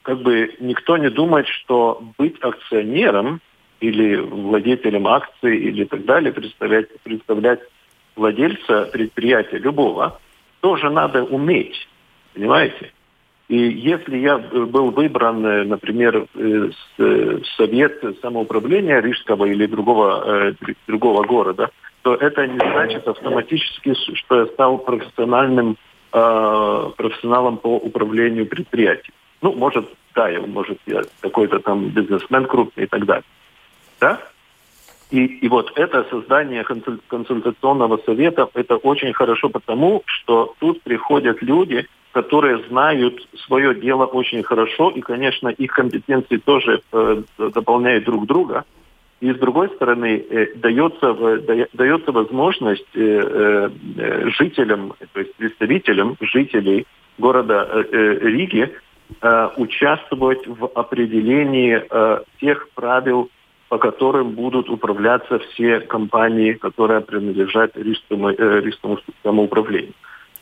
[0.03, 3.41] как бы никто не думает, что быть акционером
[3.81, 7.61] или владельцем акций или так далее, представлять, представлять
[8.17, 10.21] владельца предприятия любого,
[10.61, 11.89] тоже надо уметь,
[12.35, 12.93] понимаете?
[13.49, 20.53] И если я был выбран, э, например, э, в совет самоуправления Рижского или другого, э,
[20.87, 21.71] другого города,
[22.03, 25.77] то это не значит автоматически, что я стал профессиональным
[26.11, 29.13] профессионалом по управлению предприятием.
[29.43, 33.25] Ну, может, да, я, может, я какой-то там бизнесмен крупный и так далее.
[34.01, 34.21] Да?
[35.11, 36.65] И, и вот это создание
[37.09, 44.43] консультационного совета, это очень хорошо потому, что тут приходят люди, которые знают свое дело очень
[44.43, 48.65] хорошо, и, конечно, их компетенции тоже э, дополняют друг друга.
[49.21, 55.35] И с другой стороны, э, дается, э, дается возможность э, э, э, жителям, то есть
[55.35, 56.87] представителям жителей
[57.19, 58.73] города э, э, Риги
[59.21, 63.31] э, участвовать в определении э, тех правил,
[63.69, 68.71] по которым будут управляться все компании, которые принадлежат рижскому, э,
[69.23, 69.93] самоуправлению.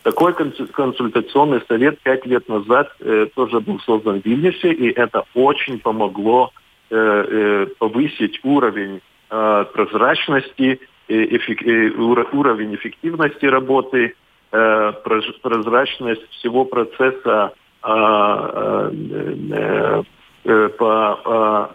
[0.02, 2.96] Такой консультационный совет пять лет назад
[3.34, 6.52] тоже был создан в Вильнюсе, и это очень помогло
[6.88, 14.14] повысить уровень прозрачности, уровень эффективности работы,
[14.52, 17.52] прозрачность всего процесса
[17.89, 20.03] а, э,
[20.45, 21.70] э, по,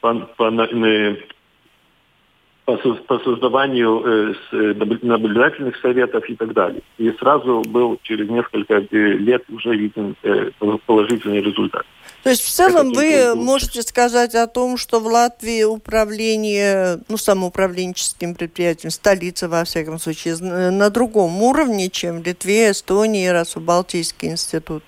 [0.00, 0.50] по, по, по
[2.64, 6.82] по, создаванию э, э, наблюдательных советов и так далее.
[6.98, 10.14] И сразу был через несколько лет уже виден
[10.86, 11.84] положительный результат.
[12.22, 18.34] То есть в целом вы можете сказать о том, что в Латвии управление, ну, самоуправленческим
[18.34, 24.82] предприятием, столица, во всяком случае, на другом уровне, чем в Литве, Эстонии, раз Балтийский институт?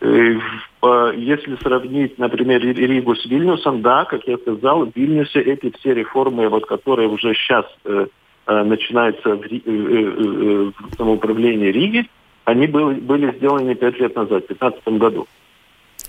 [0.00, 6.48] Если сравнить, например, Ригу с Вильнюсом, да, как я сказал, в Вильнюсе эти все реформы,
[6.48, 8.06] вот, которые уже сейчас э,
[8.46, 12.10] э начинаются в, э, э, э, в самоуправлении Риги,
[12.44, 15.26] они были, были сделаны пять лет назад, в 2015 году.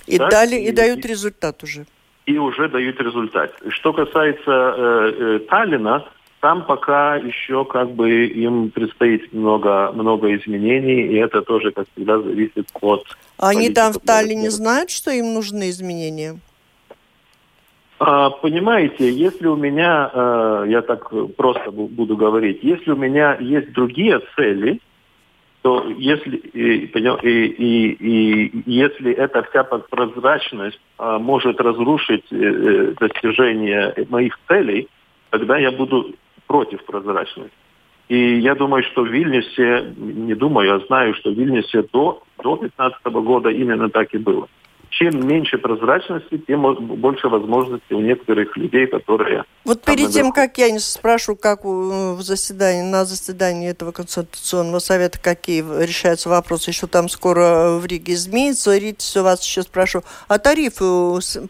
[0.08, 0.30] И, так?
[0.30, 1.86] дали, и, и дают результат уже.
[2.26, 3.54] И уже дают результат.
[3.70, 6.06] Что касается э, э, Таллина,
[6.42, 12.20] там пока еще как бы им предстоит много, много изменений, и это тоже, как всегда,
[12.20, 13.04] зависит от...
[13.38, 16.40] Они там в Таллине знают, что им нужны изменения?
[17.98, 23.72] А, понимаете, если у меня, э, я так просто буду говорить, если у меня есть
[23.72, 24.80] другие цели,
[25.62, 32.94] то если и, и, и, и если эта вся прозрачность а, может разрушить э, э,
[33.00, 34.88] достижение моих целей,
[35.32, 36.14] тогда я буду
[36.48, 37.56] против прозрачности.
[38.08, 42.56] И я думаю, что в Вильнюсе, не думаю, я знаю, что в Вильнюсе до, до
[42.58, 44.48] 2015 года именно так и было
[44.96, 49.43] чем меньше прозрачности, тем больше возможностей у некоторых людей, которые...
[49.66, 55.20] Вот перед тем, как я не спрошу, как в заседании, на заседании этого консультационного совета,
[55.22, 60.86] какие решаются вопросы, еще там скоро в Риге изменится, все вас еще спрошу, а тарифы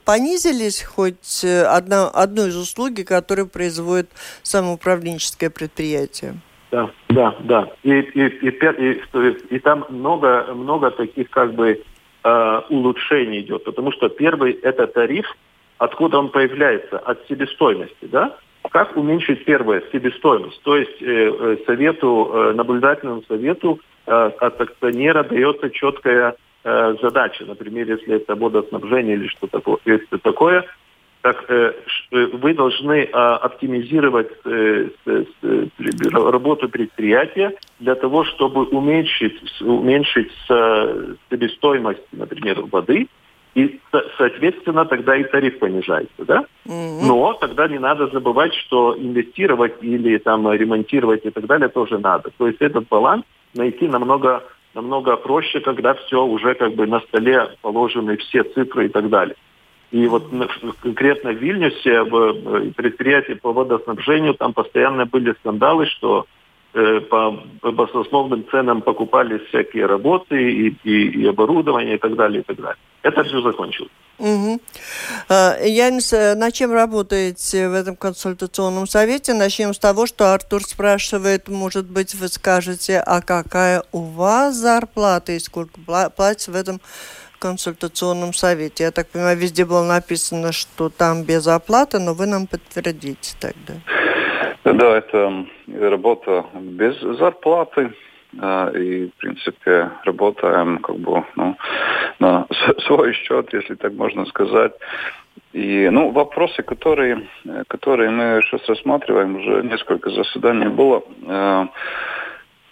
[0.05, 4.09] понизились хоть э, одна, одну из услуги, которую производит
[4.41, 6.35] самоуправленческое предприятие?
[6.71, 7.69] Да, да, да.
[7.83, 11.83] И, и, и, и, и, и там много, много таких как бы
[12.25, 13.63] э, улучшение идет.
[13.63, 15.25] Потому что первый– это тариф,
[15.77, 16.97] откуда он появляется?
[16.97, 18.37] От себестоимости, да?
[18.71, 20.61] Как уменьшить первое– себестоимость?
[20.63, 27.45] То есть э, э, совету, наблюдательному совету от акционера дается четкая задача.
[27.45, 30.65] Например, если это водоснабжение или что такое, если такое,
[31.25, 31.73] так э,
[32.11, 34.89] э, вы должны а, оптимизировать э,
[36.13, 40.31] работу предприятия для того, чтобы уменьшить, уменьшить
[41.31, 43.07] себестоимость, например, воды,
[43.55, 43.79] и,
[44.17, 46.45] соответственно, тогда и тариф понижается, да?
[46.67, 47.07] Mm-hmm.
[47.07, 52.29] Но тогда не надо забывать, что инвестировать или там ремонтировать и так далее тоже надо.
[52.37, 53.23] То есть этот баланс
[53.55, 54.43] найти намного
[54.75, 59.35] намного проще, когда все уже как бы на столе положены все цифры и так далее.
[59.95, 60.25] И вот
[60.81, 66.25] конкретно в Вильнюсе, в предприятии по водоснабжению, там постоянно были скандалы, что
[66.73, 67.31] э, по
[67.61, 72.77] баснословным ценам покупались всякие работы и, и, и оборудование и так далее, и так далее.
[73.03, 73.91] Это все закончилось.
[74.17, 74.59] Угу.
[75.29, 79.33] Янис, на чем работаете в этом консультационном совете?
[79.33, 85.31] Начнем с того, что Артур спрашивает, может быть, вы скажете, а какая у вас зарплата
[85.31, 86.81] и сколько платится в этом
[87.37, 88.85] консультационном совете.
[88.85, 93.73] Я так понимаю, везде было написано, что там без оплаты, но вы нам подтвердите тогда.
[94.63, 97.93] Да, это работа без зарплаты.
[98.33, 101.55] И, в принципе, работаем как бы ну,
[102.19, 102.47] на
[102.85, 104.73] свой счет, если так можно сказать.
[105.53, 107.27] И, ну, вопросы, которые,
[107.67, 111.03] которые мы сейчас рассматриваем, уже несколько заседаний было.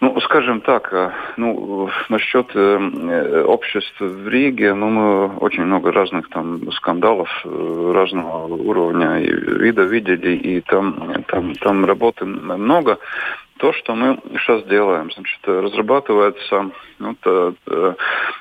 [0.04, 6.28] Ну, скажем так, э, ну, насчет э, общества в Риге, ну, мы очень много разных
[6.28, 12.98] там скандалов э, разного уровня и вида видели, и там, там, там работы много.
[13.56, 17.96] То, что мы сейчас делаем, значит, разрабатывается ну, то, то,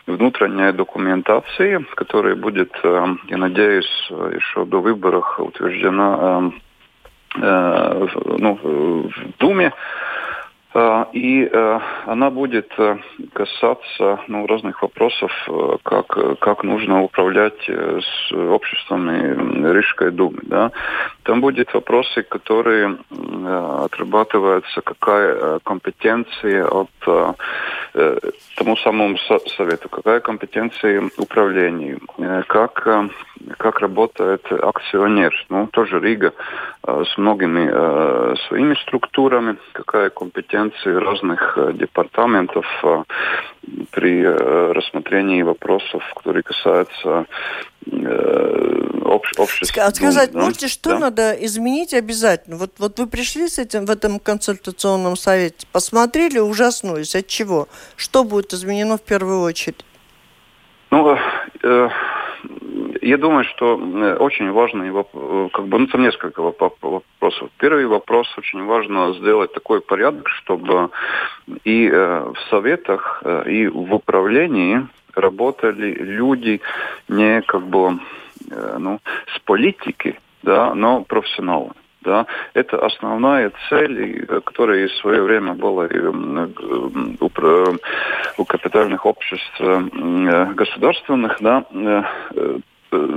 [0.05, 6.51] внутренняя документация, которая будет, я надеюсь, еще до выборов утверждена
[7.35, 9.71] ну, в Думе.
[10.75, 12.97] И э, она будет э,
[13.33, 20.39] касаться ну, разных вопросов, э, как, как нужно управлять с обществами Рижской думы.
[20.43, 20.71] Да.
[21.23, 22.97] Там будут вопросы, которые
[23.83, 26.89] отрабатываются, какая компетенция от
[28.55, 29.17] тому самому
[29.55, 31.99] совету, какая компетенция управления,
[32.47, 32.87] как,
[33.57, 35.33] как работает акционер.
[35.49, 36.33] Ну, тоже Рига
[36.85, 43.03] с многими своими структурами, какая компетенция компетенции разных э, департаментов э,
[43.91, 47.25] при э, рассмотрении вопросов, которые касаются
[49.05, 49.65] общества.
[49.91, 50.39] Сказать да?
[50.39, 50.99] можете, что да?
[50.99, 52.57] надо изменить обязательно?
[52.57, 57.15] Вот, вот вы пришли с этим в этом консультационном совете, посмотрели, ужаснулись.
[57.15, 57.67] От чего?
[57.97, 59.85] Что будет изменено в первую очередь?
[60.91, 61.17] Ну,
[61.63, 61.89] э,
[63.03, 63.75] я думаю, что
[64.19, 67.49] очень важный вопрос, как бы, ну, там несколько вопросов.
[67.57, 70.89] Первый вопрос, очень важно сделать такой порядок, чтобы
[71.63, 76.61] и в советах, и в управлении работали люди
[77.09, 77.99] не как бы,
[78.49, 78.99] ну,
[79.35, 81.71] с политики, да, но профессионалы.
[82.01, 87.29] Да, это основная цель, которая в свое время была у,
[88.37, 92.03] у капитальных обществ э, государственных, да, э,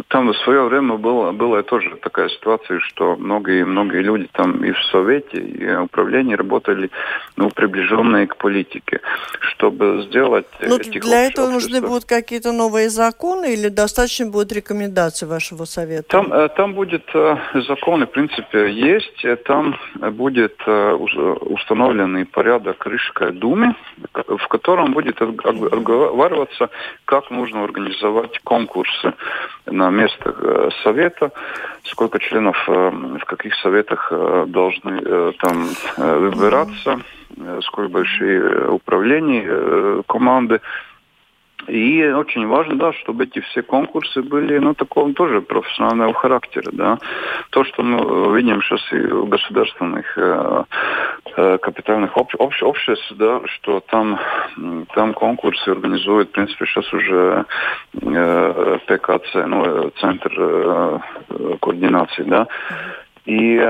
[0.08, 4.82] там в свое время было, была тоже такая ситуация, что многие-многие люди там и в
[4.90, 6.90] Совете, и в управлении работали,
[7.36, 9.00] ну, приближенные к политике.
[9.40, 14.52] Чтобы сделать Но ну, этих для этого нужны будут какие-то новые законы или достаточно будет
[14.52, 16.08] рекомендации вашего Совета?
[16.08, 17.36] Там, э, там будет э,
[17.68, 19.24] законы, в принципе, есть.
[19.44, 19.76] Там
[20.12, 23.74] будет э, установленный порядок Рижской Думы,
[24.12, 26.70] в котором будет оговариваться,
[27.04, 29.14] как нужно организовать конкурсы
[29.66, 31.32] на место э, совета,
[31.84, 32.90] сколько членов э,
[33.20, 37.00] в каких советах э, должны там выбираться,
[37.62, 40.60] сколько большие управления команды.
[41.68, 46.98] И очень важно, да, чтобы эти все конкурсы были, ну, такого тоже профессионального характера, да.
[47.50, 50.64] То, что мы видим сейчас и в государственных э,
[51.36, 54.18] э, капитальных об, об, обществ, да, что там,
[54.94, 57.44] там конкурсы организуют, в принципе, сейчас уже
[58.00, 60.98] э, ПКЦ, ну, э, Центр э,
[61.60, 62.46] координации, да.
[63.26, 63.60] И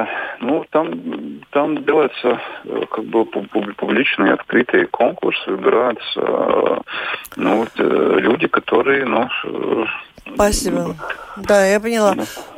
[0.41, 6.77] ну, там, там делается э, как бы публичный открытый конкурс, выбираются э,
[7.37, 9.27] ну, э, люди, которые ну,
[10.35, 10.95] Спасибо.
[11.37, 12.15] Да, я поняла.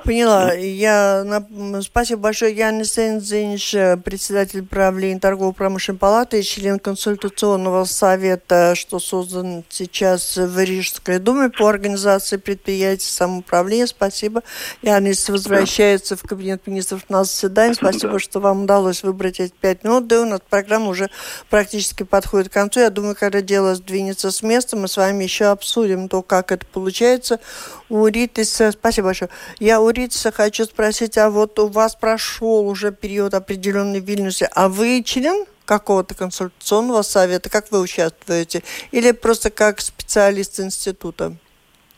[0.09, 0.55] Поняла.
[0.55, 2.57] Я, на, спасибо большое.
[2.57, 11.19] Ян Сензинч, председатель правления торгово-промышленной палаты и член консультационного совета, что создан сейчас в Рижской
[11.19, 13.85] думе по организации предприятий самоуправления.
[13.85, 14.43] Спасибо.
[14.81, 17.75] Янис возвращается в кабинет министров на заседание.
[17.79, 20.07] Спасибо, что вам удалось выбрать эти пять минут.
[20.07, 21.11] Да, у нас программа уже
[21.51, 22.81] практически подходит к концу.
[22.81, 26.65] Я думаю, когда дело сдвинется с места, мы с вами еще обсудим то, как это
[26.65, 27.41] получается
[27.89, 29.31] у Ритиса, спасибо большое.
[29.59, 34.49] Я у Ритиса хочу спросить, а вот у вас прошел уже период определенный в Вильнюсе,
[34.55, 37.51] а вы член какого-то консультационного совета?
[37.51, 38.63] Как вы участвуете?
[38.93, 41.37] Или просто как специалист института?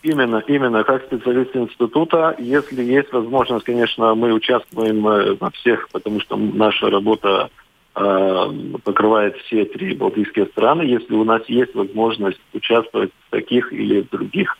[0.03, 2.35] Именно, именно как специалист института.
[2.39, 7.51] Если есть возможность, конечно, мы участвуем э, во всех, потому что наша работа
[7.97, 8.47] э,
[8.83, 10.83] покрывает все три балтийские страны.
[10.83, 14.57] Если у нас есть возможность участвовать в таких или других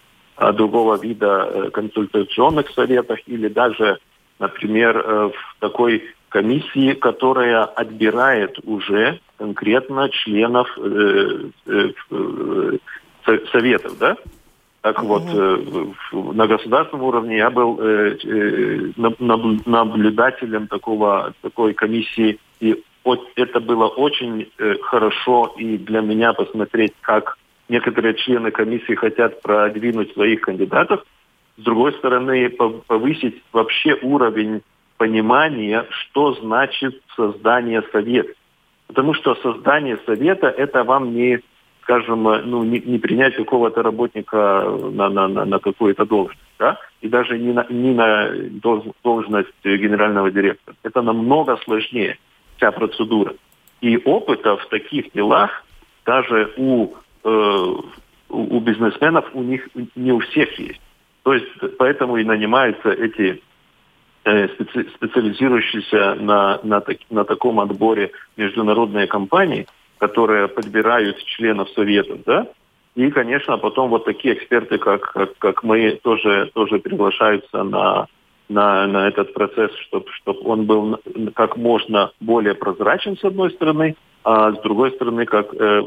[0.53, 3.99] другого вида э, консультационных советах или даже,
[4.39, 11.51] например, э, в такой комиссии, которая отбирает уже конкретно членов э,
[13.53, 14.17] советов, да?
[14.83, 17.79] Так вот, на государственном уровне я был
[18.97, 22.83] наблюдателем такого, такой комиссии, и
[23.37, 27.37] это было очень хорошо и для меня посмотреть, как
[27.71, 31.05] некоторые члены комиссии хотят продвинуть своих кандидатов,
[31.57, 34.63] с другой стороны, повысить вообще уровень
[34.97, 38.33] понимания, что значит создание совета.
[38.89, 41.41] Потому что создание совета– это вам не,
[41.83, 46.77] скажем, ну, не, не принять какого-то работника на, на, на, на какую-то должность, да?
[47.01, 48.31] и даже не на, не на
[49.03, 50.77] должность генерального директора.
[50.83, 52.19] Это намного сложнее,
[52.57, 53.35] вся процедура.
[53.81, 55.65] И опыта в таких делах
[56.05, 56.95] даже у
[57.25, 57.75] э,
[58.29, 60.81] у бизнесменов у них не у всех есть.
[61.23, 61.47] То есть
[61.79, 63.43] поэтому и нанимаются эти
[64.25, 69.67] э, специ, специализирующиеся на, на, так, на таком отборе международные компании,
[69.99, 72.47] которые подбирают членов советов, да,
[72.97, 78.07] и, конечно, потом вот такие эксперты, как, как, как мы, тоже, тоже приглашаются на,
[78.49, 80.99] на, на этот процесс, чтобы чтоб он был
[81.35, 85.83] как можно более прозрачен, с одной стороны, а с другой стороны, как э,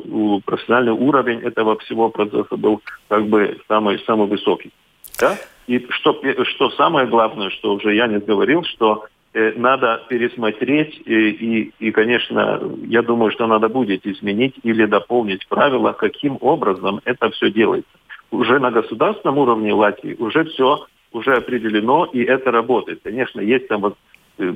[0.46, 4.72] профессиональный уровень этого всего процесса был как бы самый, самый высокий.
[5.20, 5.38] Да?
[5.68, 11.30] И что, что самое главное, что уже я не говорил, что э, надо пересмотреть и,
[11.30, 17.30] и, и, конечно, я думаю, что надо будет изменить или дополнить правила, каким образом это
[17.30, 17.92] все делается.
[18.32, 23.02] Уже на государственном уровне Латвии уже все уже определено, и это работает.
[23.04, 23.98] Конечно, есть там вот
[24.40, 24.54] э,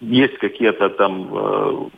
[0.00, 1.88] есть какие-то там э,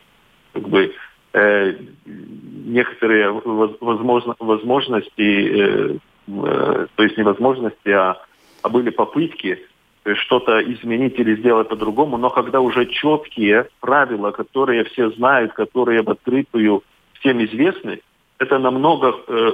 [0.57, 0.95] как бы
[1.35, 1.75] э,
[2.07, 5.99] некоторые возможно, возможности, э,
[6.29, 8.17] э, то есть не возможности, а,
[8.63, 9.59] а были попытки
[10.15, 16.11] что-то изменить или сделать по-другому, но когда уже четкие правила, которые все знают, которые в
[16.11, 16.83] открытую
[17.15, 18.01] всем известны,
[18.39, 19.53] это намного э,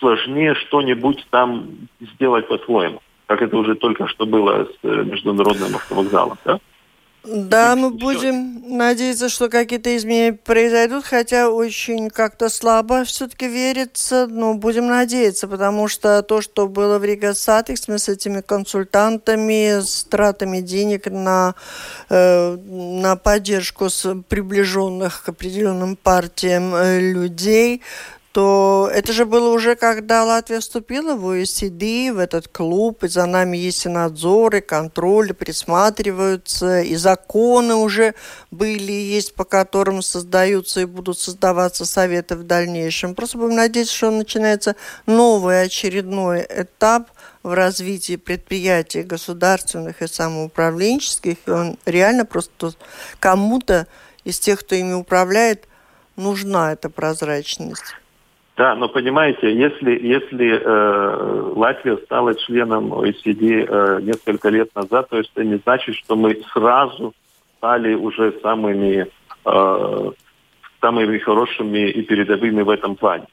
[0.00, 1.66] сложнее что-нибудь там
[2.00, 3.00] сделать по-своему.
[3.26, 6.58] как это уже только что было с э, международным автовокзалом, да?
[7.24, 14.54] Да, мы будем надеяться, что какие-то изменения произойдут, хотя очень как-то слабо все-таки верится, но
[14.54, 20.02] будем надеяться, потому что то, что было в Рига Сатикс, мы с этими консультантами, с
[20.02, 21.54] тратами денег на,
[22.10, 27.82] э, на поддержку с приближенных к определенным партиям э, людей,
[28.32, 33.26] то это же было уже, когда Латвия вступила в ОСД, в этот клуб, и за
[33.26, 38.14] нами есть и надзор, и контроль, и присматриваются, и законы уже
[38.50, 43.14] были, есть, по которым создаются и будут создаваться советы в дальнейшем.
[43.14, 47.10] Просто будем надеяться, что начинается новый очередной этап
[47.42, 52.72] в развитии предприятий государственных и самоуправленческих, и он реально просто
[53.20, 53.86] кому-то
[54.24, 55.68] из тех, кто ими управляет,
[56.16, 57.96] нужна эта прозрачность.
[58.56, 65.18] Да, но понимаете, если, если э, Латвия стала членом OECD э, несколько лет назад, то
[65.18, 67.14] это не значит, что мы сразу
[67.56, 69.06] стали уже самыми,
[69.46, 70.10] э,
[70.82, 73.24] самыми хорошими и передовыми в этом плане.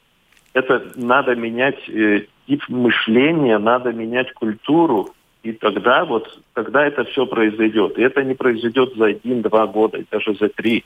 [0.54, 5.10] Это надо менять э, тип мышления, надо менять культуру,
[5.42, 7.98] и тогда вот, тогда это все произойдет.
[7.98, 10.84] И это не произойдет за один-два года, даже за три.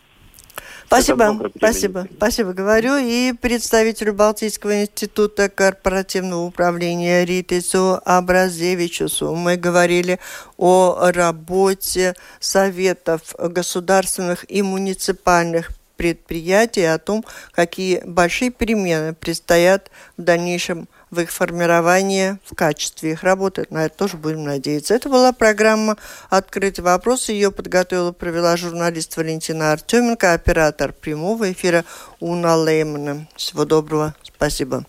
[0.86, 2.96] Спасибо, спасибо, спасибо, говорю.
[2.96, 10.20] И представителю Балтийского института корпоративного управления Ритису Абразевичусу мы говорили
[10.56, 20.88] о работе советов государственных и муниципальных предприятий, о том, какие большие перемены предстоят в дальнейшем
[21.10, 23.66] в их формировании, в качестве их работы.
[23.70, 24.94] На это тоже будем надеяться.
[24.94, 25.96] Это была программа
[26.30, 27.28] «Открытый вопрос».
[27.28, 31.84] Ее подготовила, провела журналист Валентина Артеменко, оператор прямого эфира
[32.20, 33.28] Уна Леймана.
[33.36, 34.14] Всего доброго.
[34.22, 34.84] Спасибо.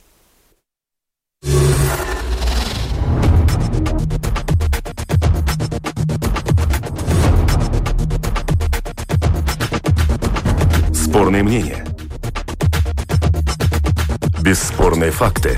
[10.93, 11.86] Спорные мнения.
[14.41, 15.57] Бесспорные факты.